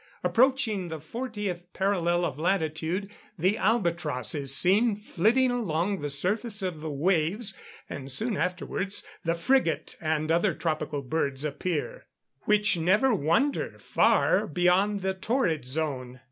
[0.23, 6.81] Approaching the fortieth parallel of latitude, the albatross is seen flitting along the surface of
[6.81, 7.55] the waves,
[7.87, 12.07] and soon afterwards the frigate and other tropical birds appear,
[12.45, 16.19] which never wander far beyond the torrid zone.